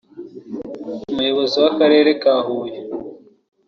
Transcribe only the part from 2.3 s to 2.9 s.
Huye